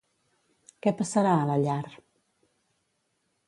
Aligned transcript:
Què 0.85 0.93
passarà 1.03 1.35
a 1.41 1.45
la 1.51 1.59
llar? 1.67 1.77